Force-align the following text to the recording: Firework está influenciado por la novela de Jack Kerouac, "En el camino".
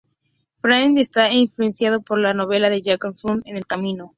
Firework 0.55 0.97
está 0.97 1.31
influenciado 1.31 2.01
por 2.01 2.17
la 2.17 2.33
novela 2.33 2.71
de 2.71 2.81
Jack 2.81 3.03
Kerouac, 3.13 3.43
"En 3.45 3.55
el 3.55 3.67
camino". 3.67 4.09